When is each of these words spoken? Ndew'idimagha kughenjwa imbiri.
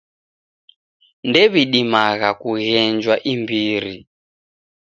Ndew'idimagha 1.27 2.29
kughenjwa 2.41 3.15
imbiri. 3.33 3.95